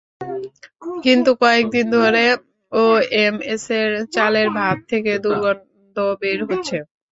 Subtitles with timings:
[1.03, 2.23] কিন্তু কয়েক দিন ধরে
[2.71, 6.77] ওএমএসের চালের ভাত থেকে দুর্গন্ধ বের হচ্ছে।